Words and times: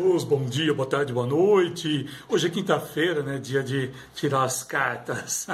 Luz, 0.00 0.24
bom 0.24 0.46
dia, 0.46 0.72
boa 0.72 0.88
tarde, 0.88 1.12
boa 1.12 1.26
noite. 1.26 2.08
Hoje 2.26 2.46
é 2.46 2.50
quinta-feira, 2.50 3.22
né? 3.22 3.36
Dia 3.36 3.62
de 3.62 3.90
tirar 4.14 4.44
as 4.44 4.62
cartas. 4.62 5.46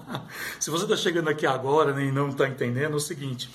Se 0.58 0.70
você 0.70 0.84
está 0.84 0.96
chegando 0.96 1.28
aqui 1.28 1.46
agora 1.46 1.92
né, 1.92 2.06
e 2.06 2.10
não 2.10 2.30
está 2.30 2.48
entendendo, 2.48 2.94
é 2.94 2.96
o 2.96 3.00
seguinte: 3.00 3.50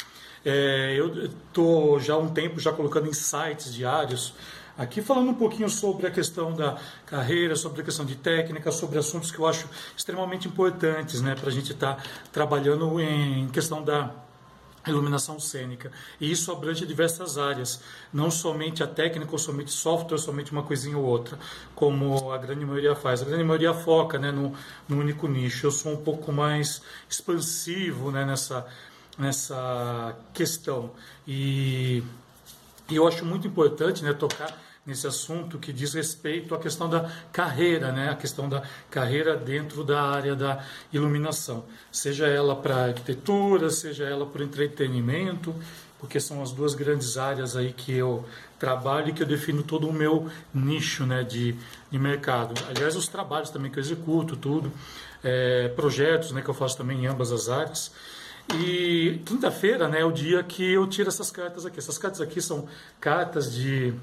é, 0.46 0.94
eu 0.96 1.26
estou 1.26 2.00
já 2.00 2.13
há 2.13 2.18
um 2.20 2.29
tempo 2.29 2.60
já 2.60 2.71
colocando 2.71 3.08
insights 3.08 3.73
diários 3.73 4.36
aqui 4.78 5.02
falando 5.02 5.31
um 5.31 5.34
pouquinho 5.34 5.70
sobre 5.70 6.05
a 6.05 6.12
questão 6.12 6.54
da 6.54 6.78
carreira, 7.08 7.56
sobre 7.56 7.82
a 7.82 7.84
questão 7.84 8.06
de 8.06 8.16
técnica, 8.16 8.72
sobre 8.72 9.00
assuntos 9.00 9.32
que 9.32 9.40
eu 9.40 9.48
acho 9.48 9.68
extremamente 9.98 10.48
importantes, 10.48 11.20
né, 11.20 11.34
para 11.34 11.50
a 11.50 11.52
gente 11.52 11.72
estar 11.72 11.96
tá 11.96 12.04
trabalhando 12.32 13.00
em 13.00 13.48
questão 13.48 13.84
da 13.84 14.14
iluminação 14.90 15.40
cênica. 15.40 15.92
E 16.20 16.32
isso 16.32 16.52
abrange 16.52 16.86
diversas 16.86 17.38
áreas, 17.38 17.82
não 18.14 18.30
somente 18.30 18.84
a 18.84 18.88
técnica 18.88 19.32
ou 19.32 19.38
somente 19.38 19.72
software, 19.72 20.18
somente 20.18 20.52
uma 20.52 20.64
coisinha 20.64 20.98
ou 20.98 21.04
outra, 21.04 21.38
como 21.76 22.32
a 22.32 22.38
grande 22.38 22.66
maioria 22.66 22.95
faz. 22.95 23.22
A 23.22 23.26
grande 23.26 23.44
maioria 23.44 23.73
foca 23.73 24.18
né, 24.18 24.31
no, 24.31 24.54
no 24.88 25.00
único 25.00 25.28
nicho. 25.28 25.68
Eu 25.68 25.72
sou 25.72 25.94
um 25.94 25.98
pouco 25.98 26.31
mais 26.31 26.81
expansivo 27.09 28.12
né, 28.12 28.26
nessa, 28.26 28.66
nessa 29.18 30.16
questão. 30.34 30.92
E, 31.28 32.04
e 32.90 32.95
eu 32.95 33.08
acho 33.08 33.26
muito 33.26 33.48
importante 33.48 34.04
né, 34.04 34.14
tocar 34.14 34.66
nesse 34.88 35.05
assunto 35.05 35.59
que 35.59 35.73
diz 35.73 35.94
respeito 35.94 36.55
à 36.55 36.59
questão 36.59 36.90
da 36.90 37.12
carreira, 37.32 37.91
né? 37.91 38.09
a 38.09 38.16
questão 38.16 38.48
da 38.48 38.64
carreira 38.90 39.36
dentro 39.36 39.84
da 39.84 40.02
área 40.02 40.34
da 40.34 40.64
iluminação, 40.94 41.66
seja 41.91 42.26
ela 42.26 42.55
para 42.55 42.86
arquitetura, 42.86 43.70
seja 43.70 44.05
ela 44.05 44.26
para 44.26 44.44
entretenimento, 44.44 45.54
porque 46.00 46.20
são 46.20 46.42
as 46.42 46.52
duas 46.52 46.73
grandes 46.73 47.18
áreas 47.18 47.58
aí 47.58 47.73
que 47.73 47.92
eu 47.92 48.23
trabalho 48.58 49.09
e 49.09 49.14
que 49.14 49.22
eu 49.22 49.28
defino 49.28 49.62
todo 49.62 49.90
o 49.90 49.94
meu 49.94 50.30
nicho 50.54 51.06
né, 51.06 51.23
de, 51.23 51.56
de 51.92 52.00
mercado. 52.00 52.54
Aliás, 52.70 52.95
os 52.95 53.08
trabalhos 53.08 53.50
também 53.50 53.70
que 53.70 53.78
eu 53.78 53.84
executo, 53.84 54.38
tudo, 54.38 54.72
é, 55.23 55.67
projetos 55.70 56.31
né, 56.31 56.42
que 56.42 56.50
eu 56.50 56.54
faço 56.54 56.78
também 56.78 57.04
em 57.04 57.08
ambas 57.08 57.31
as 57.31 57.50
áreas. 57.50 57.92
E 58.56 59.20
quinta-feira 59.26 59.89
né, 59.89 60.02
é 60.02 60.06
o 60.06 60.11
dia 60.11 60.42
que 60.44 60.64
eu 60.64 60.88
tiro 60.88 61.09
essas 61.09 61.30
cartas 61.30 61.66
aqui. 61.66 61.80
Essas 61.80 61.98
cartas 61.98 62.22
aqui 62.22 62.42
são 62.42 62.67
cartas 63.00 63.54
de 63.54 63.94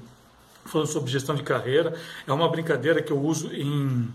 falando 0.65 0.87
sobre 0.87 1.11
gestão 1.11 1.35
de 1.35 1.43
carreira. 1.43 1.93
É 2.27 2.33
uma 2.33 2.49
brincadeira 2.49 3.01
que 3.01 3.11
eu 3.11 3.19
uso 3.19 3.53
em, 3.53 4.07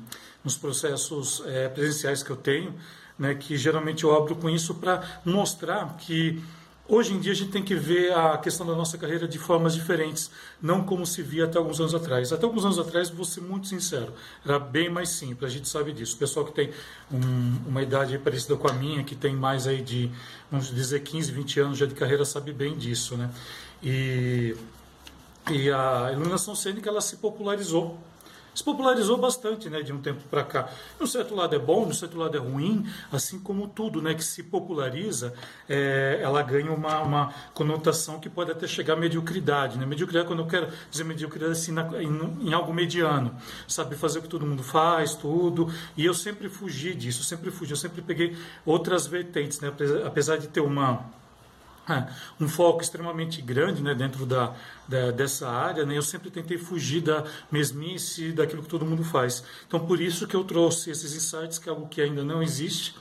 nos 0.45 0.56
processos 0.56 1.43
é, 1.47 1.69
presenciais 1.69 2.23
que 2.23 2.31
eu 2.31 2.37
tenho, 2.37 2.75
né, 3.19 3.34
que 3.34 3.56
geralmente 3.56 4.05
eu 4.05 4.15
abro 4.17 4.34
com 4.34 4.48
isso 4.48 4.75
para 4.75 5.21
mostrar 5.25 5.97
que 5.98 6.43
hoje 6.89 7.15
em 7.15 7.21
dia 7.21 7.31
a 7.31 7.34
gente 7.34 7.53
tem 7.53 7.62
que 7.62 7.75
ver 7.75 8.12
a 8.12 8.37
questão 8.37 8.67
da 8.67 8.75
nossa 8.75 8.98
carreira 8.98 9.28
de 9.28 9.39
formas 9.39 9.75
diferentes, 9.75 10.31
não 10.61 10.83
como 10.83 11.06
se 11.06 11.23
via 11.23 11.45
até 11.45 11.56
alguns 11.56 11.78
anos 11.78 11.95
atrás. 11.95 12.33
Até 12.33 12.45
alguns 12.45 12.65
anos 12.65 12.78
atrás, 12.78 13.09
vou 13.09 13.25
ser 13.25 13.43
muito 13.43 13.69
sincero, 13.69 14.12
era 14.45 14.59
bem 14.59 14.91
mais 14.91 15.11
simples, 15.11 15.53
a 15.53 15.55
gente 15.55 15.69
sabe 15.69 15.93
disso. 15.93 16.17
O 16.17 16.19
pessoal 16.19 16.45
que 16.45 16.53
tem 16.53 16.71
um, 17.12 17.69
uma 17.69 17.83
idade 17.83 18.19
parecida 18.19 18.56
com 18.56 18.69
a 18.69 18.73
minha, 18.73 19.05
que 19.05 19.15
tem 19.15 19.37
mais 19.37 19.69
aí 19.69 19.83
de, 19.83 20.11
vamos 20.51 20.75
dizer, 20.75 21.01
15, 21.01 21.31
20 21.31 21.61
anos 21.61 21.78
já 21.78 21.87
de 21.87 21.95
carreira, 21.95 22.25
sabe 22.25 22.53
bem 22.53 22.77
disso, 22.77 23.17
né? 23.17 23.31
E 23.83 24.56
e 25.53 25.70
a 25.70 26.11
iluminação 26.12 26.55
cênica 26.55 26.89
ela 26.89 27.01
se 27.01 27.17
popularizou. 27.17 27.98
Se 28.55 28.65
popularizou 28.65 29.17
bastante, 29.17 29.70
né, 29.70 29.81
de 29.81 29.93
um 29.93 30.01
tempo 30.01 30.23
para 30.29 30.43
cá. 30.43 30.69
De 30.98 31.05
um 31.05 31.06
certo 31.06 31.34
lado 31.34 31.55
é 31.55 31.59
bom, 31.59 31.84
de 31.84 31.91
um 31.91 31.95
certo 31.95 32.19
lado 32.19 32.37
é 32.37 32.41
ruim, 32.41 32.84
assim 33.12 33.39
como 33.39 33.69
tudo, 33.69 34.03
né, 34.03 34.12
que 34.12 34.25
se 34.25 34.43
populariza, 34.43 35.33
é, 35.69 36.19
ela 36.21 36.43
ganha 36.43 36.73
uma, 36.73 37.01
uma 37.01 37.34
conotação 37.55 38.19
que 38.19 38.28
pode 38.28 38.51
até 38.51 38.67
chegar 38.67 38.95
à 38.95 38.97
mediocridade, 38.97 39.78
né? 39.78 39.87
Mediocridade, 39.87 40.27
quando 40.27 40.41
eu 40.41 40.47
quero 40.47 40.69
dizer 40.91 41.05
mediocridade, 41.05 41.53
assim, 41.53 41.73
na, 41.73 42.03
em, 42.03 42.48
em, 42.48 42.53
algo 42.53 42.75
mediano, 42.75 43.37
sabe 43.69 43.95
fazer 43.95 44.19
o 44.19 44.23
que 44.23 44.28
todo 44.28 44.45
mundo 44.45 44.65
faz, 44.65 45.15
tudo. 45.15 45.73
E 45.97 46.05
eu 46.05 46.12
sempre 46.12 46.48
fugi 46.48 46.95
disso, 46.95 47.23
sempre 47.23 47.51
fugi, 47.51 47.71
eu 47.71 47.77
sempre 47.77 48.03
peguei 48.03 48.37
outras 48.67 49.06
vertentes, 49.06 49.61
né, 49.61 49.73
apesar 50.05 50.37
de 50.39 50.49
ter 50.49 50.60
uma 50.60 51.19
um 52.41 52.49
foco 52.49 52.83
extremamente 52.83 53.41
grande 53.43 53.83
né, 53.83 53.95
dentro 53.95 54.27
da, 54.27 54.55
da, 54.87 55.11
dessa 55.11 55.49
área, 55.49 55.84
né, 55.84 55.97
eu 55.97 56.03
sempre 56.03 56.31
tentei 56.31 56.59
fugir 56.59 57.01
da 57.01 57.25
mesmice, 57.51 58.33
daquilo 58.33 58.62
que 58.62 58.69
todo 58.69 58.84
mundo 58.84 59.05
faz. 59.05 59.43
Então, 59.67 59.81
por 59.81 60.01
isso 60.01 60.27
que 60.27 60.34
eu 60.34 60.45
trouxe 60.45 60.91
esses 60.91 61.15
insights, 61.15 61.59
que 61.59 61.69
é 61.69 61.73
algo 61.73 61.89
que 61.89 62.01
ainda 62.01 62.23
não 62.25 62.43
existe, 62.43 62.95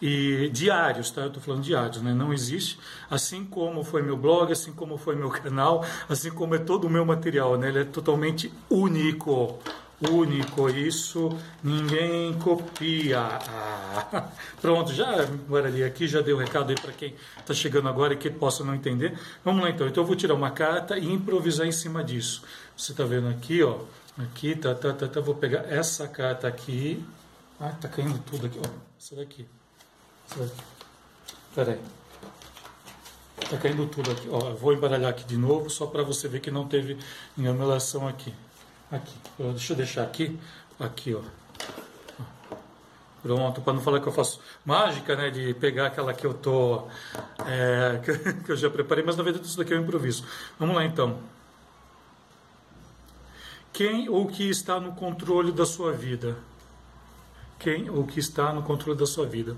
e 0.00 0.48
diários, 0.52 1.10
tá? 1.10 1.22
Eu 1.22 1.26
estou 1.26 1.42
falando 1.42 1.62
diários, 1.62 2.00
né? 2.00 2.14
Não 2.14 2.32
existe. 2.32 2.78
Assim 3.10 3.44
como 3.44 3.82
foi 3.82 4.00
meu 4.00 4.16
blog, 4.16 4.52
assim 4.52 4.72
como 4.72 4.96
foi 4.96 5.16
meu 5.16 5.28
canal, 5.28 5.84
assim 6.08 6.30
como 6.30 6.54
é 6.54 6.58
todo 6.58 6.86
o 6.86 6.90
meu 6.90 7.04
material, 7.04 7.58
né? 7.58 7.68
Ele 7.68 7.80
é 7.80 7.84
totalmente 7.84 8.52
único 8.70 9.58
único, 10.00 10.68
isso 10.68 11.36
ninguém 11.62 12.32
copia. 12.38 13.20
Ah, 13.20 14.28
pronto, 14.60 14.92
já 14.92 15.26
ali 15.66 15.82
aqui, 15.82 16.06
já 16.06 16.20
dei 16.20 16.32
o 16.32 16.36
um 16.36 16.40
recado 16.40 16.70
aí 16.70 16.76
para 16.80 16.92
quem 16.92 17.14
está 17.38 17.52
chegando 17.52 17.88
agora 17.88 18.14
e 18.14 18.16
que 18.16 18.30
possa 18.30 18.62
não 18.62 18.74
entender. 18.74 19.18
Vamos 19.44 19.62
lá 19.62 19.70
então, 19.70 19.88
então 19.88 20.02
eu 20.02 20.06
vou 20.06 20.16
tirar 20.16 20.34
uma 20.34 20.50
carta 20.50 20.98
e 20.98 21.12
improvisar 21.12 21.66
em 21.66 21.72
cima 21.72 22.04
disso. 22.04 22.42
Você 22.76 22.92
está 22.92 23.04
vendo 23.04 23.28
aqui, 23.28 23.62
ó, 23.62 23.78
aqui, 24.18 24.54
tá, 24.54 24.74
tá, 24.74 24.92
tá, 24.92 25.08
tá, 25.08 25.20
vou 25.20 25.34
pegar 25.34 25.64
essa 25.70 26.06
carta 26.06 26.46
aqui. 26.46 27.04
Ah, 27.60 27.70
tá 27.70 27.88
caindo 27.88 28.18
tudo 28.20 28.46
aqui, 28.46 28.58
ó, 28.58 28.68
essa 28.98 29.16
daqui. 29.16 29.46
Essa 30.30 30.40
daqui. 30.44 30.62
Pera 31.54 31.72
aí. 31.72 31.80
Tá 33.50 33.56
caindo 33.56 33.86
tudo 33.86 34.10
aqui, 34.10 34.28
ó, 34.30 34.54
vou 34.54 34.72
embaralhar 34.72 35.10
aqui 35.10 35.24
de 35.24 35.36
novo, 35.36 35.70
só 35.70 35.86
para 35.86 36.02
você 36.02 36.28
ver 36.28 36.40
que 36.40 36.50
não 36.50 36.68
teve 36.68 36.98
enganação 37.36 38.06
aqui. 38.06 38.32
Aqui, 38.90 39.14
deixa 39.38 39.72
eu 39.74 39.76
deixar 39.76 40.02
aqui, 40.02 40.38
aqui, 40.80 41.14
ó. 41.14 41.20
Pronto, 43.22 43.60
para 43.60 43.72
não 43.74 43.82
falar 43.82 44.00
que 44.00 44.06
eu 44.06 44.12
faço 44.12 44.40
mágica, 44.64 45.14
né, 45.14 45.28
de 45.28 45.52
pegar 45.54 45.86
aquela 45.86 46.14
que 46.14 46.24
eu 46.24 46.32
tô, 46.32 46.86
é, 47.46 48.00
que 48.44 48.52
eu 48.52 48.56
já 48.56 48.70
preparei, 48.70 49.04
mas 49.04 49.16
na 49.16 49.22
verdade 49.22 49.44
isso 49.44 49.58
daqui 49.58 49.74
é 49.74 49.76
um 49.76 49.82
improviso. 49.82 50.24
Vamos 50.58 50.74
lá 50.74 50.84
então. 50.84 51.18
Quem 53.72 54.08
ou 54.08 54.26
que 54.26 54.48
está 54.48 54.80
no 54.80 54.92
controle 54.92 55.52
da 55.52 55.66
sua 55.66 55.92
vida? 55.92 56.36
Quem 57.58 57.90
ou 57.90 58.06
que 58.06 58.20
está 58.20 58.52
no 58.52 58.62
controle 58.62 58.98
da 58.98 59.06
sua 59.06 59.26
vida? 59.26 59.56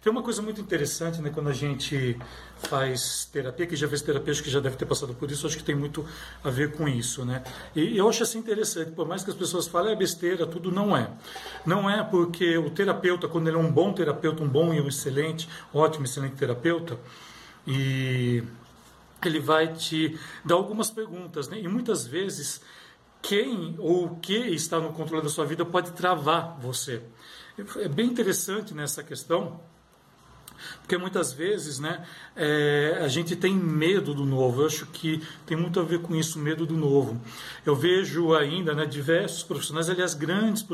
Tem 0.00 0.12
uma 0.12 0.22
coisa 0.22 0.40
muito 0.40 0.60
interessante, 0.60 1.20
né, 1.20 1.28
quando 1.28 1.48
a 1.48 1.52
gente 1.52 2.16
faz 2.58 3.28
terapia, 3.32 3.66
que 3.66 3.74
já 3.74 3.88
fez 3.88 4.04
acho 4.08 4.42
que 4.44 4.48
já 4.50 4.60
deve 4.60 4.76
ter 4.76 4.86
passado 4.86 5.12
por 5.12 5.28
isso, 5.28 5.44
acho 5.44 5.56
que 5.56 5.64
tem 5.64 5.74
muito 5.74 6.06
a 6.44 6.50
ver 6.50 6.72
com 6.72 6.88
isso, 6.88 7.24
né? 7.24 7.42
E 7.74 7.98
eu 7.98 8.08
acho 8.08 8.22
assim 8.22 8.38
interessante, 8.38 8.92
por 8.92 9.08
mais 9.08 9.24
que 9.24 9.30
as 9.30 9.36
pessoas 9.36 9.66
falem 9.66 9.92
é 9.92 9.96
besteira, 9.96 10.46
tudo 10.46 10.70
não 10.70 10.96
é. 10.96 11.10
Não 11.66 11.90
é 11.90 12.04
porque 12.04 12.56
o 12.56 12.70
terapeuta, 12.70 13.26
quando 13.26 13.48
ele 13.48 13.56
é 13.56 13.60
um 13.60 13.72
bom 13.72 13.92
terapeuta, 13.92 14.40
um 14.42 14.48
bom 14.48 14.72
e 14.72 14.80
um 14.80 14.86
excelente, 14.86 15.48
ótimo, 15.74 16.04
excelente 16.04 16.36
terapeuta, 16.36 16.96
e 17.66 18.44
ele 19.24 19.40
vai 19.40 19.74
te 19.74 20.16
dar 20.44 20.54
algumas 20.54 20.92
perguntas, 20.92 21.48
né? 21.48 21.58
E 21.58 21.66
muitas 21.66 22.06
vezes 22.06 22.60
quem 23.20 23.74
ou 23.78 24.04
o 24.04 24.16
que 24.16 24.36
está 24.36 24.78
no 24.78 24.92
controle 24.92 25.24
da 25.24 25.28
sua 25.28 25.44
vida 25.44 25.64
pode 25.64 25.90
travar 25.90 26.56
você. 26.60 27.02
É 27.78 27.88
bem 27.88 28.06
interessante 28.06 28.72
nessa 28.72 29.02
questão 29.02 29.60
porque 30.80 30.96
muitas 30.96 31.32
vezes 31.32 31.78
né, 31.78 32.04
é, 32.36 32.98
a 33.00 33.08
gente 33.08 33.36
tem 33.36 33.54
medo 33.54 34.14
do 34.14 34.24
novo. 34.24 34.62
Eu 34.62 34.66
acho 34.66 34.86
que 34.86 35.22
tem 35.46 35.56
muito 35.56 35.80
a 35.80 35.82
ver 35.82 36.00
com 36.00 36.14
isso, 36.14 36.38
medo 36.38 36.66
do 36.66 36.76
novo. 36.76 37.20
Eu 37.64 37.74
vejo 37.74 38.34
ainda 38.34 38.74
né, 38.74 38.86
diversos 38.86 39.42
profissionais, 39.42 39.88
aliás, 39.88 40.14
grandes, 40.14 40.66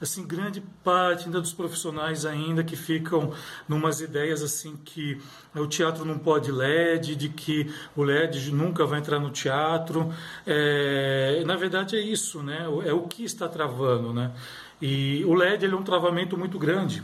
assim, 0.00 0.26
grande 0.26 0.62
parte 0.82 1.26
ainda 1.26 1.40
dos 1.40 1.52
profissionais 1.52 2.24
ainda 2.24 2.62
que 2.62 2.76
ficam 2.76 3.32
numas 3.68 4.00
ideias 4.00 4.42
assim 4.42 4.76
que 4.84 5.20
o 5.54 5.66
teatro 5.66 6.04
não 6.04 6.18
pode 6.18 6.50
LED, 6.52 7.16
de 7.16 7.28
que 7.28 7.72
o 7.94 8.02
LED 8.02 8.52
nunca 8.52 8.84
vai 8.84 8.98
entrar 8.98 9.18
no 9.18 9.30
teatro. 9.30 10.12
É, 10.46 11.42
na 11.46 11.56
verdade 11.56 11.96
é 11.96 12.00
isso, 12.00 12.42
né? 12.42 12.66
É 12.84 12.92
o 12.92 13.02
que 13.02 13.24
está 13.24 13.48
travando, 13.48 14.12
né? 14.12 14.32
E 14.80 15.24
o 15.24 15.34
LED 15.34 15.64
ele 15.64 15.74
é 15.74 15.76
um 15.76 15.82
travamento 15.82 16.36
muito 16.36 16.58
grande, 16.58 17.02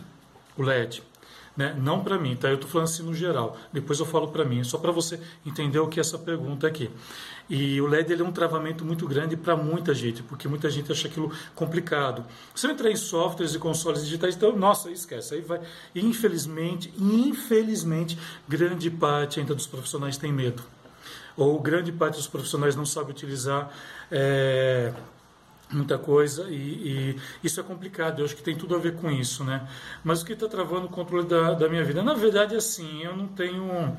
o 0.57 0.63
LED. 0.63 1.03
Né? 1.57 1.77
Não 1.79 2.03
para 2.03 2.19
mim, 2.19 2.35
tá? 2.35 2.49
Eu 2.49 2.55
estou 2.55 2.69
falando 2.69 2.89
assim 2.89 3.03
no 3.03 3.15
geral. 3.15 3.59
Depois 3.73 3.99
eu 4.01 4.07
falo 4.07 4.29
para 4.29 4.45
mim, 4.45 4.65
só 4.65 4.79
para 4.79 4.91
você 4.91 5.21
entender 5.45 5.79
o 5.79 5.87
que 5.87 6.01
é 6.01 6.03
essa 6.03 6.19
pergunta 6.19 6.67
aqui. 6.67 6.91
E 7.49 7.81
o 7.81 7.87
LED 7.87 8.13
ele 8.13 8.23
é 8.23 8.25
um 8.25 8.33
travamento 8.33 8.85
muito 8.85 9.07
grande 9.07 9.37
para 9.37 9.55
muita 9.55 9.93
gente, 9.93 10.23
porque 10.23 10.49
muita 10.49 10.71
gente 10.71 10.91
acha 10.91 11.09
aquilo 11.09 11.31
complicado. 11.55 12.25
Se 12.55 12.67
eu 12.67 12.71
entrar 12.71 12.91
em 12.91 12.97
softwares 12.97 13.55
e 13.55 13.59
consoles 13.59 14.05
digitais, 14.05 14.35
então, 14.35 14.57
nossa, 14.57 14.91
esquece, 14.91 15.35
aí 15.35 15.41
vai. 15.43 15.61
Infelizmente, 15.95 16.93
infelizmente, 16.99 18.19
grande 18.49 18.91
parte 18.91 19.39
ainda 19.39 19.55
dos 19.55 19.67
profissionais 19.67 20.17
tem 20.17 20.33
medo. 20.33 20.63
Ou 21.37 21.61
grande 21.61 21.93
parte 21.93 22.17
dos 22.17 22.27
profissionais 22.27 22.75
não 22.75 22.87
sabe 22.87 23.11
utilizar. 23.11 23.71
É 24.11 24.93
muita 25.73 25.99
coisa 25.99 26.49
e, 26.51 27.15
e, 27.15 27.17
isso 27.43 27.61
é 27.61 27.63
complicado. 27.63 28.21
Eu 28.21 28.25
acho 28.25 28.37
que 28.37 28.43
tem 28.43 28.57
tudo 28.57 28.75
a 28.75 28.79
ver 28.79 28.97
com 28.97 29.11
isso, 29.11 29.45
né? 29.45 29.67
Mas 30.05 30.23
o 30.23 30.25
que 30.25 30.33
está 30.33 30.49
travando 30.49 30.87
o 30.87 30.91
controle 30.91 31.27
da, 31.27 31.55
da 31.55 31.69
minha 31.69 31.85
vida? 31.85 32.03
Na 32.03 32.15
verdade, 32.15 32.55
assim, 32.55 33.03
eu 33.03 33.17
não 33.17 33.29
tenho 33.29 33.97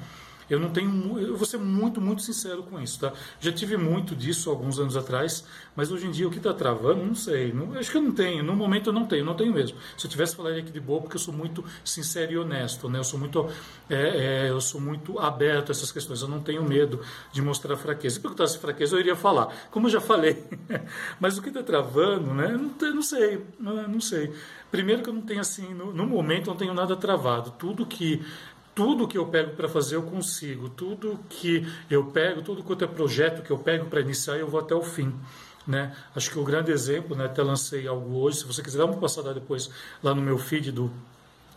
Eu 0.49 0.59
não 0.59 0.69
tenho, 0.69 1.19
eu 1.19 1.35
vou 1.35 1.45
ser 1.45 1.57
muito, 1.57 2.01
muito 2.01 2.21
sincero 2.21 2.63
com 2.63 2.79
isso, 2.81 2.99
tá? 2.99 3.13
Já 3.39 3.51
tive 3.51 3.77
muito 3.77 4.15
disso 4.15 4.49
alguns 4.49 4.79
anos 4.79 4.95
atrás, 4.95 5.45
mas 5.75 5.91
hoje 5.91 6.07
em 6.07 6.11
dia 6.11 6.27
o 6.27 6.31
que 6.31 6.37
está 6.37 6.53
travando, 6.53 7.03
não 7.03 7.15
sei. 7.15 7.51
Não, 7.51 7.77
acho 7.77 7.91
que 7.91 7.97
eu 7.97 8.01
não 8.01 8.11
tenho. 8.11 8.43
No 8.43 8.55
momento 8.55 8.89
eu 8.89 8.93
não 8.93 9.05
tenho, 9.05 9.25
não 9.25 9.33
tenho 9.33 9.53
mesmo. 9.53 9.77
Se 9.97 10.05
eu 10.05 10.11
tivesse 10.11 10.35
falaria 10.35 10.59
aqui 10.59 10.71
de 10.71 10.79
boa, 10.79 11.01
porque 11.01 11.15
eu 11.15 11.21
sou 11.21 11.33
muito 11.33 11.63
sincero 11.83 12.31
e 12.31 12.37
honesto, 12.37 12.89
né? 12.89 12.99
Eu 12.99 13.03
sou 13.03 13.19
muito, 13.19 13.49
é, 13.89 14.45
é, 14.45 14.49
eu 14.49 14.61
sou 14.61 14.79
muito 14.79 15.19
aberto 15.19 15.69
a 15.69 15.71
essas 15.71 15.91
questões. 15.91 16.21
Eu 16.21 16.27
não 16.27 16.41
tenho 16.41 16.63
medo 16.63 17.01
de 17.31 17.41
mostrar 17.41 17.75
fraqueza. 17.75 18.15
Se 18.15 18.21
perguntasse 18.21 18.57
fraqueza, 18.57 18.95
eu 18.95 18.99
iria 18.99 19.15
falar, 19.15 19.53
como 19.71 19.87
eu 19.87 19.91
já 19.91 20.01
falei. 20.01 20.43
mas 21.19 21.37
o 21.37 21.41
que 21.41 21.49
está 21.49 21.63
travando, 21.63 22.33
né? 22.33 22.49
Não, 22.49 22.93
não 22.95 23.01
sei, 23.01 23.43
não, 23.59 23.87
não 23.87 24.01
sei. 24.01 24.33
Primeiro 24.73 25.03
que 25.03 25.09
eu 25.09 25.13
não 25.13 25.21
tenho 25.21 25.39
assim, 25.39 25.73
no, 25.73 25.93
no 25.93 26.07
momento 26.07 26.47
eu 26.47 26.53
não 26.53 26.57
tenho 26.57 26.73
nada 26.73 26.95
travado. 26.95 27.51
Tudo 27.51 27.85
que 27.85 28.25
tudo 28.75 29.07
que 29.07 29.17
eu 29.17 29.25
pego 29.27 29.51
para 29.55 29.69
fazer 29.69 29.95
eu 29.95 30.03
consigo, 30.03 30.69
tudo 30.69 31.19
que 31.29 31.67
eu 31.89 32.05
pego, 32.05 32.41
tudo 32.41 32.63
quanto 32.63 32.83
é 32.83 32.87
projeto 32.87 33.43
que 33.43 33.51
eu 33.51 33.57
pego 33.57 33.85
para 33.85 34.01
iniciar, 34.01 34.37
eu 34.37 34.47
vou 34.47 34.59
até 34.59 34.73
o 34.73 34.81
fim. 34.81 35.13
Né? 35.65 35.95
Acho 36.15 36.29
que 36.29 36.39
o 36.39 36.43
grande 36.43 36.71
exemplo, 36.71 37.15
né, 37.15 37.25
até 37.25 37.41
lancei 37.41 37.87
algo 37.87 38.17
hoje, 38.17 38.39
se 38.39 38.45
você 38.45 38.61
quiser 38.61 38.79
dar 38.79 38.85
uma 38.85 38.97
passada 38.97 39.33
depois 39.33 39.69
lá 40.01 40.13
no 40.13 40.21
meu 40.21 40.37
feed 40.37 40.71
do 40.71 40.91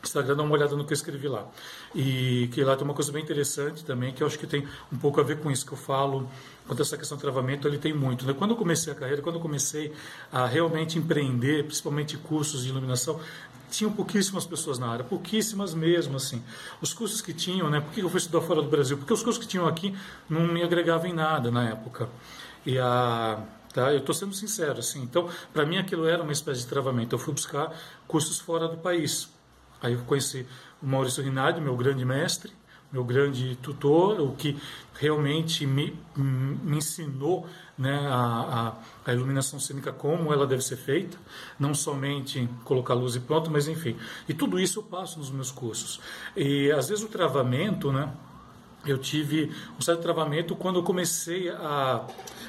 Instagram, 0.03 0.37
dá 0.37 0.43
uma 0.43 0.53
olhada 0.53 0.77
no 0.77 0.85
que 0.85 0.93
eu 0.93 0.95
escrevi 0.95 1.27
lá. 1.27 1.47
E 1.95 2.49
que 2.53 2.63
lá 2.63 2.77
tem 2.77 2.85
uma 2.85 2.95
coisa 2.95 3.11
bem 3.11 3.23
interessante 3.23 3.85
também, 3.85 4.13
que 4.13 4.23
eu 4.23 4.27
acho 4.27 4.39
que 4.39 4.47
tem 4.47 4.67
um 4.93 4.97
pouco 4.97 5.21
a 5.21 5.25
ver 5.25 5.41
com 5.41 5.51
isso 5.51 5.67
que 5.67 5.73
eu 5.73 5.79
falo, 5.79 6.29
quanto 6.67 6.81
a 6.81 6.83
essa 6.83 6.97
questão 6.97 7.17
de 7.17 7.23
travamento, 7.23 7.67
ele 7.67 7.79
tem 7.79 7.93
muito. 7.93 8.25
Né? 8.25 8.33
Quando 8.33 8.53
eu 8.53 8.57
comecei 8.57 8.93
a 8.93 8.97
carreira, 8.97 9.21
quando 9.23 9.37
eu 9.37 9.43
comecei 9.43 9.93
a 10.31 10.47
realmente 10.47 10.99
empreender, 10.99 11.65
principalmente 11.65 12.17
cursos 12.17 12.63
de 12.63 12.69
iluminação, 12.69 13.21
tinham 13.77 13.93
pouquíssimas 13.93 14.47
pessoas 14.47 14.79
na 14.79 14.89
área, 14.89 15.05
pouquíssimas 15.05 15.75
mesmo, 15.75 16.17
assim. 16.17 16.43
Os 16.81 16.93
cursos 16.93 17.21
que 17.21 17.33
tinham, 17.33 17.71
né? 17.71 17.81
Por 17.81 17.93
que 17.93 18.01
eu 18.01 18.09
fui 18.09 18.19
estudar 18.19 18.41
fora 18.41 18.63
do 18.63 18.69
Brasil? 18.69 18.97
Porque 18.97 19.13
os 19.13 19.23
cursos 19.23 19.43
que 19.43 19.49
tinham 19.49 19.67
aqui 19.67 19.95
não 20.29 20.47
me 20.47 20.63
agregavam 20.63 21.07
em 21.07 21.13
nada 21.13 21.51
na 21.51 21.69
época. 21.69 22.09
E 22.65 22.79
a 22.79 23.39
Tá? 23.77 23.93
Eu 23.93 23.99
estou 23.99 24.15
sendo 24.15 24.35
sincero, 24.35 24.79
assim. 24.79 25.03
Então, 25.03 25.29
para 25.53 25.67
mim, 25.67 25.77
aquilo 25.77 26.07
era 26.07 26.23
uma 26.23 26.33
espécie 26.33 26.61
de 26.63 26.67
travamento. 26.67 27.15
Eu 27.15 27.19
fui 27.19 27.35
buscar 27.35 27.79
cursos 28.09 28.39
fora 28.39 28.67
do 28.67 28.79
país. 28.79 29.29
Aí 29.83 29.93
eu 29.93 30.01
conheci 30.07 30.47
o 30.83 30.87
Maurício 30.87 31.23
Rinaldi, 31.23 31.61
meu 31.61 31.77
grande 31.77 32.03
mestre, 32.03 32.51
meu 32.97 33.05
grande 33.05 33.57
tutor, 33.57 34.19
o 34.21 34.33
que 34.33 34.57
realmente 34.95 35.67
me, 35.67 35.95
me 36.17 36.79
ensinou 36.79 37.47
né, 37.77 37.95
a, 38.09 38.75
a, 39.05 39.11
a, 39.11 39.13
iluminação 39.13 39.61
cênica 39.61 39.93
como 39.93 40.33
ela 40.33 40.47
deve 40.47 40.63
ser 40.63 40.77
feita, 40.77 41.19
não 41.59 41.75
somente 41.75 42.49
colocar 42.65 42.95
luz 42.95 43.15
e 43.15 43.21
pronto, 43.21 43.51
mas 43.51 43.69
enfim. 43.69 43.97
E 44.27 44.33
tudo 44.33 44.59
isso 44.59 44.79
eu 44.79 44.83
passo 44.83 45.19
nos 45.19 45.31
meus 45.31 45.51
cursos. 45.51 46.01
E 46.35 46.73
às 46.73 46.89
vezes 46.89 47.05
o 47.05 47.09
travamento, 47.09 47.93
né, 47.93 48.11
eu 48.87 48.97
tive 48.97 49.53
um 49.79 49.83
certo 49.83 50.01
travamento 50.01 50.57
quando 50.57 50.77
eu 50.77 50.83
comecei 50.83 51.51
a, 51.51 52.07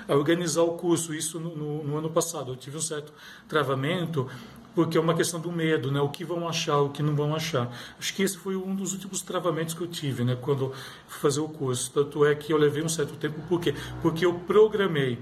a 0.07 0.15
organizar 0.15 0.61
o 0.61 0.77
curso, 0.77 1.13
isso 1.13 1.41
no, 1.41 1.57
no, 1.57 1.83
no, 1.83 1.97
ano 1.97 2.09
passado. 2.09 2.53
Eu 2.53 2.55
tive 2.55 2.77
um 2.77 2.81
certo 2.81 3.11
travamento 3.49 4.29
porque 4.77 4.95
é 4.95 5.01
uma 5.01 5.15
questão 5.15 5.39
do 5.39 5.51
medo, 5.51 5.91
né? 5.91 6.00
O 6.00 6.07
que 6.07 6.24
vão 6.24 6.47
achar, 6.47 6.77
o 6.77 6.91
que 6.91 7.01
não 7.01 7.15
vão 7.15 7.33
achar. 7.33 7.68
Acho 7.97 8.13
que 8.13 8.21
esse 8.21 8.38
foi 8.38 8.56
um 8.56 8.75
dos 8.75 8.94
últimos 8.94 9.24
travamentos 9.24 9.74
que 9.74 9.81
eu 9.81 9.88
tive, 9.88 10.24
né? 10.24 10.38
Quando 10.39 10.71
fui 11.07 11.19
fazer 11.19 11.39
o 11.39 11.50
curso. 11.50 11.89
Tanto 11.91 12.24
é 12.24 12.35
que 12.35 12.53
eu 12.53 12.57
levei 12.57 12.83
um 12.83 12.88
certo 12.88 13.15
tempo, 13.15 13.41
por 13.50 13.59
quê? 13.59 13.74
Porque 14.03 14.24
eu 14.24 14.35
programei. 14.35 15.18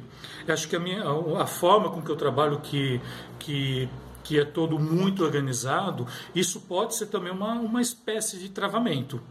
Acho 0.46 0.68
que 0.68 0.76
a, 0.76 0.80
minha, 0.80 1.06
a, 1.40 1.48
forma 1.48 1.90
com 1.90 2.02
que 2.02 2.12
eu 2.12 2.18
trabalho, 2.18 2.60
que, 2.60 3.00
que 3.40 3.88
que 4.26 4.40
é 4.40 4.44
todo 4.44 4.78
muito 4.78 5.24
organizado, 5.24 6.06
isso 6.34 6.60
pode 6.62 6.96
ser 6.96 7.06
também 7.06 7.32
uma, 7.32 7.54
uma 7.54 7.80
espécie 7.80 8.40
de 8.40 8.50
travamento 8.50 9.22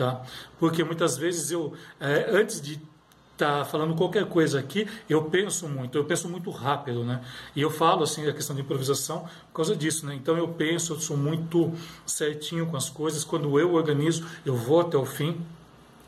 tá? 0.00 0.22
Porque 0.58 0.82
muitas 0.82 1.18
vezes 1.18 1.50
eu, 1.50 1.74
é, 2.00 2.26
antes 2.30 2.58
de 2.58 2.80
tá 3.44 3.64
falando 3.64 3.94
qualquer 3.94 4.26
coisa 4.26 4.58
aqui, 4.58 4.86
eu 5.08 5.24
penso 5.24 5.68
muito, 5.68 5.96
eu 5.96 6.04
penso 6.04 6.28
muito 6.28 6.50
rápido, 6.50 7.04
né? 7.04 7.20
E 7.54 7.60
eu 7.60 7.70
falo 7.70 8.02
assim 8.02 8.26
a 8.28 8.32
questão 8.32 8.54
de 8.54 8.62
improvisação 8.62 9.20
por 9.48 9.56
causa 9.56 9.76
disso, 9.76 10.06
né? 10.06 10.14
Então 10.14 10.36
eu 10.36 10.48
penso, 10.48 10.94
eu 10.94 11.00
sou 11.00 11.16
muito 11.16 11.72
certinho 12.06 12.66
com 12.66 12.76
as 12.76 12.88
coisas. 12.88 13.24
Quando 13.24 13.58
eu 13.58 13.74
organizo, 13.74 14.26
eu 14.44 14.54
vou 14.54 14.80
até 14.80 14.96
o 14.96 15.04
fim 15.04 15.40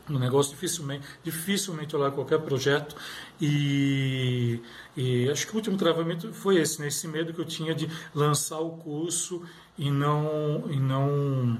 no 0.07 0.19
negócio 0.19 0.51
dificilmente 0.51 1.07
dificilmente 1.23 1.93
eu 1.93 1.99
largo 2.01 2.17
qualquer 2.17 2.37
projeto 2.39 2.93
e, 3.39 4.59
e 4.97 5.29
acho 5.29 5.47
que 5.47 5.53
o 5.53 5.55
último 5.55 5.77
travamento 5.77 6.33
foi 6.33 6.57
esse 6.57 6.81
né? 6.81 6.89
esse 6.89 7.07
medo 7.07 7.33
que 7.33 7.39
eu 7.39 7.45
tinha 7.45 7.73
de 7.73 7.89
lançar 8.13 8.59
o 8.59 8.71
curso 8.71 9.41
e 9.77 9.89
não 9.89 10.65
e 10.69 10.77
não 10.77 11.57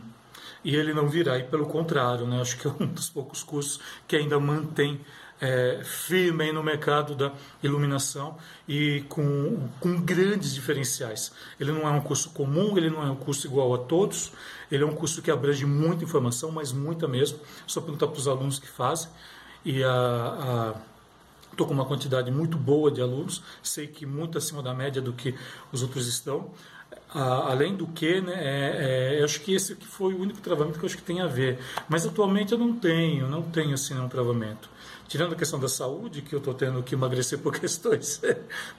e 0.63 0.75
ele 0.75 0.93
não 0.93 1.07
virá, 1.09 1.37
e 1.37 1.43
pelo 1.43 1.65
contrário, 1.65 2.25
né, 2.25 2.39
acho 2.39 2.57
que 2.57 2.67
é 2.67 2.71
um 2.79 2.87
dos 2.87 3.09
poucos 3.09 3.43
cursos 3.43 3.79
que 4.07 4.15
ainda 4.15 4.39
mantém 4.39 4.99
é, 5.43 5.81
firme 5.83 6.53
no 6.53 6.63
mercado 6.63 7.13
da 7.15 7.33
iluminação 7.61 8.37
e 8.65 9.03
com, 9.09 9.67
com 9.81 9.99
grandes 9.99 10.53
diferenciais. 10.53 11.33
Ele 11.59 11.73
não 11.73 11.81
é 11.81 11.91
um 11.91 11.99
curso 11.99 12.29
comum, 12.29 12.77
ele 12.77 12.89
não 12.89 13.03
é 13.05 13.11
um 13.11 13.15
curso 13.15 13.45
igual 13.45 13.73
a 13.73 13.77
todos, 13.79 14.31
ele 14.71 14.83
é 14.83 14.85
um 14.85 14.95
curso 14.95 15.21
que 15.21 15.29
abrange 15.29 15.65
muita 15.65 16.05
informação, 16.05 16.49
mas 16.49 16.71
muita 16.71 17.09
mesmo. 17.09 17.39
Só 17.67 17.81
perguntar 17.81 18.07
para 18.07 18.17
os 18.17 18.27
alunos 18.27 18.57
que 18.57 18.67
fazem. 18.67 19.09
E 19.65 19.83
a, 19.83 19.91
a 19.91 20.73
Estou 21.51 21.67
com 21.67 21.73
uma 21.75 21.85
quantidade 21.85 22.31
muito 22.31 22.57
boa 22.57 22.89
de 22.89 22.99
alunos, 22.99 23.43
sei 23.61 23.85
que 23.85 24.07
muito 24.07 24.39
acima 24.39 24.63
da 24.63 24.73
média 24.73 24.99
do 24.99 25.13
que 25.13 25.35
os 25.71 25.83
outros 25.83 26.07
estão. 26.07 26.49
Além 27.13 27.75
do 27.75 27.85
que, 27.85 28.21
né, 28.21 28.33
é, 28.33 29.17
é, 29.17 29.19
eu 29.19 29.25
acho 29.25 29.39
que 29.41 29.53
esse 29.53 29.75
foi 29.75 30.15
o 30.15 30.19
único 30.19 30.41
travamento 30.41 30.79
que 30.79 30.85
eu 30.85 30.87
acho 30.87 30.97
que 30.97 31.03
tem 31.03 31.21
a 31.21 31.27
ver. 31.27 31.59
Mas 31.87 32.07
atualmente 32.07 32.53
eu 32.53 32.57
não 32.57 32.73
tenho, 32.73 33.29
não 33.29 33.43
tenho 33.43 33.75
assim 33.75 33.93
um 33.99 34.09
travamento. 34.09 34.67
Tirando 35.07 35.33
a 35.33 35.35
questão 35.35 35.59
da 35.59 35.69
saúde, 35.69 36.21
que 36.21 36.33
eu 36.33 36.39
estou 36.39 36.53
tendo 36.53 36.81
que 36.83 36.95
emagrecer 36.95 37.39
por 37.39 37.53
questões, 37.59 38.21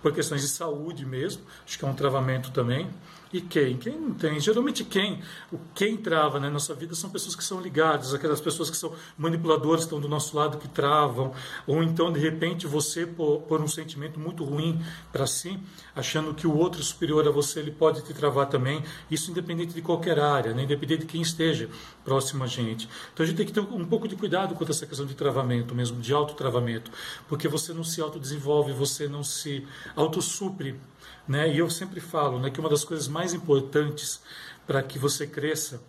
por 0.02 0.12
questões 0.12 0.42
de 0.42 0.48
saúde 0.48 1.04
mesmo, 1.06 1.42
acho 1.66 1.78
que 1.78 1.84
é 1.84 1.88
um 1.88 1.94
travamento 1.94 2.50
também. 2.50 2.88
E 3.34 3.40
quem? 3.40 3.76
Quem 3.76 3.98
não 3.98 4.14
tem? 4.14 4.38
Geralmente 4.38 4.84
quem? 4.84 5.20
O 5.50 5.58
quem 5.74 5.96
trava 5.96 6.38
na 6.38 6.46
né, 6.46 6.52
nossa 6.52 6.72
vida 6.72 6.94
são 6.94 7.10
pessoas 7.10 7.34
que 7.34 7.42
são 7.42 7.60
ligadas, 7.60 8.14
aquelas 8.14 8.40
pessoas 8.40 8.70
que 8.70 8.76
são 8.76 8.92
manipuladoras, 9.18 9.80
que 9.80 9.86
estão 9.86 10.00
do 10.00 10.08
nosso 10.08 10.36
lado, 10.36 10.56
que 10.56 10.68
travam. 10.68 11.32
Ou 11.66 11.82
então, 11.82 12.12
de 12.12 12.20
repente, 12.20 12.64
você, 12.68 13.04
por, 13.04 13.40
por 13.40 13.60
um 13.60 13.66
sentimento 13.66 14.20
muito 14.20 14.44
ruim 14.44 14.80
para 15.10 15.26
si, 15.26 15.58
achando 15.96 16.32
que 16.32 16.46
o 16.46 16.56
outro 16.56 16.80
superior 16.80 17.26
a 17.26 17.30
você, 17.32 17.58
ele 17.58 17.72
pode 17.72 18.04
te 18.04 18.14
travar 18.14 18.48
também. 18.48 18.84
Isso 19.10 19.32
independente 19.32 19.74
de 19.74 19.82
qualquer 19.82 20.20
área, 20.20 20.54
né? 20.54 20.62
independente 20.62 21.00
de 21.00 21.06
quem 21.06 21.20
esteja 21.20 21.68
próximo 22.04 22.44
a 22.44 22.46
gente. 22.46 22.88
Então 23.12 23.24
a 23.24 23.26
gente 23.26 23.36
tem 23.36 23.46
que 23.46 23.52
ter 23.52 23.58
um 23.58 23.84
pouco 23.84 24.06
de 24.06 24.14
cuidado 24.14 24.54
com 24.54 24.62
essa 24.62 24.86
questão 24.86 25.06
de 25.06 25.14
travamento 25.14 25.74
mesmo, 25.74 25.93
de 26.00 26.12
autotravamento, 26.12 26.90
porque 27.28 27.48
você 27.48 27.72
não 27.72 27.84
se 27.84 28.00
autodesenvolve, 28.00 28.72
você 28.72 29.08
não 29.08 29.22
se 29.24 29.66
autossupre 29.96 30.80
né? 31.26 31.52
E 31.52 31.58
eu 31.58 31.70
sempre 31.70 32.00
falo 32.00 32.38
né, 32.38 32.50
que 32.50 32.60
uma 32.60 32.68
das 32.68 32.84
coisas 32.84 33.08
mais 33.08 33.32
importantes 33.32 34.22
para 34.66 34.82
que 34.82 34.98
você 34.98 35.26
cresça 35.26 35.82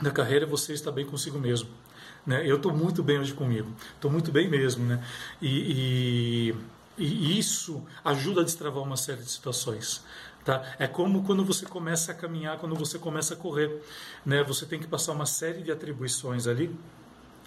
na 0.00 0.10
carreira 0.10 0.44
é 0.44 0.48
você 0.48 0.72
estar 0.72 0.92
bem 0.92 1.04
consigo 1.04 1.38
mesmo. 1.38 1.68
Né? 2.24 2.46
Eu 2.46 2.56
estou 2.56 2.72
muito 2.72 3.02
bem 3.02 3.18
hoje 3.18 3.34
comigo, 3.34 3.72
estou 3.94 4.10
muito 4.10 4.30
bem 4.30 4.48
mesmo. 4.48 4.84
Né? 4.84 5.04
E, 5.42 6.54
e, 6.98 7.04
e 7.04 7.38
isso 7.38 7.84
ajuda 8.04 8.40
a 8.40 8.44
destravar 8.44 8.82
uma 8.82 8.96
série 8.96 9.22
de 9.22 9.30
situações. 9.30 10.04
Tá? 10.44 10.62
É 10.78 10.86
como 10.86 11.24
quando 11.24 11.44
você 11.44 11.66
começa 11.66 12.12
a 12.12 12.14
caminhar, 12.14 12.58
quando 12.58 12.74
você 12.76 12.98
começa 12.98 13.34
a 13.34 13.36
correr. 13.36 13.82
Né? 14.24 14.42
Você 14.44 14.64
tem 14.66 14.78
que 14.78 14.86
passar 14.86 15.12
uma 15.12 15.26
série 15.26 15.62
de 15.62 15.72
atribuições 15.72 16.46
ali 16.46 16.74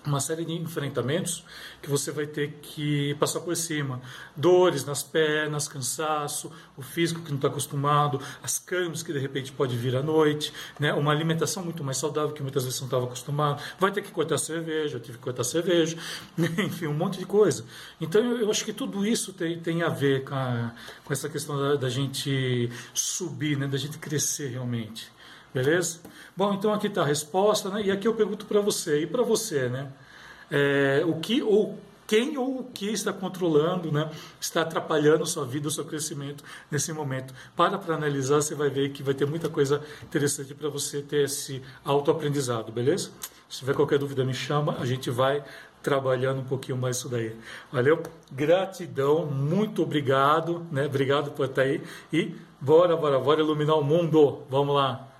uma 0.05 0.19
série 0.19 0.45
de 0.45 0.53
enfrentamentos 0.53 1.43
que 1.81 1.89
você 1.89 2.11
vai 2.11 2.25
ter 2.25 2.59
que 2.61 3.15
passar 3.15 3.39
por 3.39 3.55
cima. 3.55 4.01
Dores 4.35 4.83
nas 4.83 5.03
pernas, 5.03 5.67
cansaço, 5.67 6.51
o 6.77 6.81
físico 6.81 7.21
que 7.21 7.29
não 7.29 7.37
está 7.37 7.47
acostumado, 7.47 8.19
as 8.41 8.59
câimbras 8.59 9.03
que 9.03 9.13
de 9.13 9.19
repente 9.19 9.51
pode 9.51 9.75
vir 9.77 9.95
à 9.95 10.03
noite, 10.03 10.53
né? 10.79 10.93
uma 10.93 11.11
alimentação 11.11 11.63
muito 11.63 11.83
mais 11.83 11.97
saudável 11.97 12.33
que 12.33 12.41
muitas 12.41 12.63
vezes 12.63 12.79
não 12.79 12.87
estava 12.87 13.05
acostumado. 13.05 13.61
Vai 13.79 13.91
ter 13.91 14.01
que 14.01 14.11
cortar 14.11 14.37
cerveja, 14.37 14.97
eu 14.97 14.99
tive 14.99 15.17
que 15.17 15.23
cortar 15.23 15.43
cerveja, 15.43 15.97
enfim, 16.37 16.87
um 16.87 16.93
monte 16.93 17.19
de 17.19 17.25
coisa. 17.25 17.65
Então 17.99 18.21
eu, 18.21 18.41
eu 18.41 18.51
acho 18.51 18.65
que 18.65 18.73
tudo 18.73 19.05
isso 19.05 19.33
tem, 19.33 19.59
tem 19.59 19.83
a 19.83 19.89
ver 19.89 20.23
com, 20.25 20.35
a, 20.35 20.73
com 21.03 21.13
essa 21.13 21.29
questão 21.29 21.57
da, 21.57 21.75
da 21.75 21.89
gente 21.89 22.69
subir, 22.93 23.57
né? 23.57 23.67
da 23.67 23.77
gente 23.77 23.97
crescer 23.97 24.49
realmente. 24.49 25.11
Beleza? 25.53 25.99
Bom, 26.35 26.53
então 26.53 26.73
aqui 26.73 26.87
está 26.87 27.01
a 27.01 27.05
resposta, 27.05 27.69
né? 27.69 27.83
E 27.83 27.91
aqui 27.91 28.07
eu 28.07 28.13
pergunto 28.15 28.45
para 28.45 28.59
você 28.59 29.01
e 29.01 29.07
para 29.07 29.21
você, 29.21 29.69
né? 29.69 29.91
É, 30.49 31.03
o 31.05 31.19
que 31.19 31.41
ou 31.43 31.77
quem 32.07 32.37
ou 32.37 32.59
o 32.59 32.63
que 32.65 32.91
está 32.91 33.13
controlando, 33.13 33.91
né? 33.91 34.09
Está 34.39 34.61
atrapalhando 34.61 35.25
sua 35.25 35.45
vida, 35.45 35.67
o 35.67 35.71
seu 35.71 35.85
crescimento 35.85 36.43
nesse 36.69 36.91
momento. 36.91 37.33
Para 37.55 37.77
para 37.77 37.95
analisar, 37.95 38.41
você 38.41 38.55
vai 38.55 38.69
ver 38.69 38.89
que 38.89 39.03
vai 39.03 39.13
ter 39.13 39.25
muita 39.25 39.47
coisa 39.47 39.81
interessante 40.03 40.53
para 40.53 40.69
você 40.69 41.01
ter 41.01 41.25
esse 41.25 41.61
autoaprendizado, 41.85 42.71
beleza? 42.71 43.11
Se 43.47 43.59
tiver 43.59 43.75
qualquer 43.75 43.99
dúvida, 43.99 44.23
me 44.25 44.33
chama, 44.33 44.77
a 44.79 44.85
gente 44.85 45.09
vai 45.09 45.43
trabalhando 45.81 46.39
um 46.39 46.45
pouquinho 46.45 46.77
mais 46.77 46.97
isso 46.97 47.09
daí. 47.09 47.35
Valeu? 47.71 48.01
Gratidão, 48.31 49.25
muito 49.25 49.83
obrigado, 49.83 50.65
né? 50.71 50.85
Obrigado 50.85 51.31
por 51.31 51.45
estar 51.45 51.61
aí 51.63 51.83
e 52.11 52.33
bora, 52.59 52.95
bora, 52.95 53.19
bora 53.19 53.41
iluminar 53.41 53.77
o 53.77 53.83
mundo. 53.83 54.43
Vamos 54.49 54.73
lá. 54.73 55.12